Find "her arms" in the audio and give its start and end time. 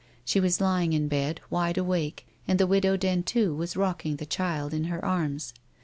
4.85-5.53